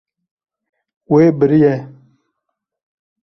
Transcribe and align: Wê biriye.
Wê 1.11 1.25
biriye. 1.39 1.75